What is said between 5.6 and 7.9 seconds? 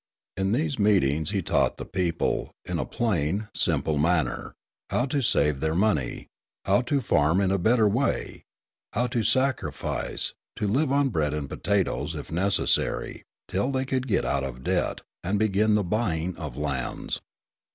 money, how to farm in a better